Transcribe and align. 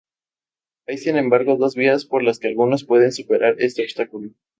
Hay 0.87 0.97
sin 0.97 1.15
embargo 1.15 1.57
dos 1.57 1.75
vías 1.75 2.05
por 2.05 2.23
las 2.23 2.39
que 2.39 2.47
algunos 2.47 2.85
pueden 2.85 3.11
superar 3.11 3.57
este 3.59 3.83
obstáculo. 3.83 4.31